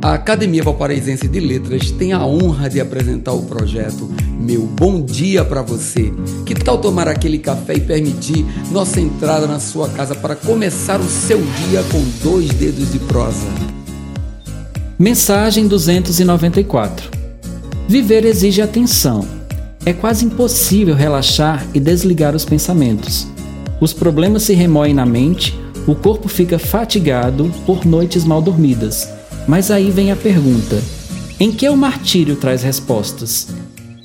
A 0.00 0.14
Academia 0.14 0.62
Valparaísense 0.62 1.26
de 1.26 1.40
Letras 1.40 1.90
tem 1.90 2.12
a 2.12 2.24
honra 2.24 2.70
de 2.70 2.80
apresentar 2.80 3.32
o 3.32 3.42
projeto 3.42 4.08
Meu 4.40 4.62
Bom 4.62 5.02
Dia 5.02 5.44
para 5.44 5.60
Você. 5.60 6.12
Que 6.46 6.54
tal 6.54 6.78
tomar 6.78 7.08
aquele 7.08 7.36
café 7.36 7.74
e 7.74 7.80
permitir 7.80 8.46
nossa 8.70 9.00
entrada 9.00 9.48
na 9.48 9.58
sua 9.58 9.88
casa 9.88 10.14
para 10.14 10.36
começar 10.36 11.00
o 11.00 11.08
seu 11.08 11.38
dia 11.38 11.82
com 11.90 12.00
dois 12.22 12.48
dedos 12.50 12.92
de 12.92 13.00
prosa? 13.00 13.48
Mensagem 14.96 15.66
294 15.66 17.10
Viver 17.88 18.24
exige 18.24 18.62
atenção. 18.62 19.26
É 19.84 19.92
quase 19.92 20.24
impossível 20.24 20.94
relaxar 20.94 21.66
e 21.74 21.80
desligar 21.80 22.36
os 22.36 22.44
pensamentos. 22.44 23.26
Os 23.80 23.92
problemas 23.92 24.44
se 24.44 24.54
remoem 24.54 24.94
na 24.94 25.04
mente, 25.04 25.58
o 25.88 25.94
corpo 25.96 26.28
fica 26.28 26.56
fatigado 26.56 27.50
por 27.66 27.84
noites 27.84 28.24
mal 28.24 28.40
dormidas 28.40 29.17
mas 29.48 29.70
aí 29.70 29.90
vem 29.90 30.12
a 30.12 30.16
pergunta: 30.16 30.80
em 31.40 31.50
que 31.50 31.68
o 31.68 31.76
martírio 31.76 32.36
traz 32.36 32.62
respostas? 32.62 33.48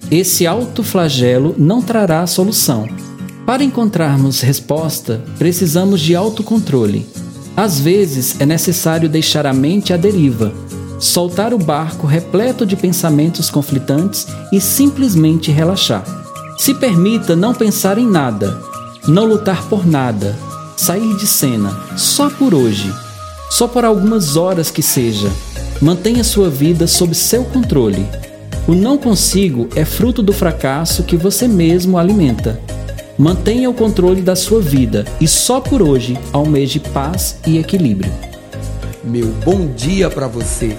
Esse 0.10 0.48
alto 0.48 0.82
flagelo 0.84 1.54
não 1.58 1.82
trará 1.82 2.26
solução. 2.26 2.88
Para 3.46 3.64
encontrarmos 3.64 4.40
resposta, 4.40 5.22
precisamos 5.38 6.00
de 6.00 6.16
autocontrole. 6.16 7.06
Às 7.58 7.80
vezes 7.80 8.40
é 8.40 8.46
necessário 8.46 9.10
deixar 9.10 9.46
a 9.46 9.54
mente 9.54 9.92
à 9.92 9.98
deriva, 9.98 10.54
soltar 10.98 11.54
o 11.54 11.58
barco 11.58 12.08
repleto 12.08 12.66
de 12.66 12.76
pensamentos 12.76 13.50
conflitantes 13.50 14.26
e 14.52 14.62
simplesmente 14.62 15.52
relaxar. 15.52 16.06
Se 16.58 16.74
permita 16.74 17.36
não 17.36 17.54
pensar 17.54 17.98
em 17.98 18.08
nada, 18.08 18.60
não 19.08 19.26
lutar 19.26 19.64
por 19.68 19.86
nada, 19.86 20.38
sair 20.78 21.18
de 21.18 21.28
cena, 21.28 21.78
só 21.98 22.30
por 22.30 22.54
hoje 22.54 22.92
só 23.54 23.68
por 23.68 23.86
algumas 23.86 24.36
horas 24.36 24.72
que 24.72 24.82
seja. 24.82 25.32
Mantenha 25.80 26.24
sua 26.24 26.50
vida 26.50 26.88
sob 26.88 27.14
seu 27.14 27.44
controle. 27.44 28.04
O 28.68 28.74
não 28.74 28.98
consigo 28.98 29.70
é 29.76 29.86
fruto 29.86 30.24
do 30.24 30.34
fracasso 30.34 31.04
que 31.04 31.16
você 31.16 31.48
mesmo 31.48 32.00
alimenta. 32.00 32.60
Mantenha 33.16 33.70
o 33.70 33.74
controle 33.74 34.24
da 34.24 34.36
sua 34.36 34.60
vida 34.60 35.06
e 35.22 35.28
só 35.28 35.62
por 35.62 35.84
hoje 35.84 36.18
almeje 36.32 36.80
paz 36.80 37.38
e 37.46 37.60
equilíbrio. 37.60 38.12
Meu 39.04 39.28
bom 39.46 39.68
dia 39.68 40.10
para 40.10 40.26
você 40.26 40.76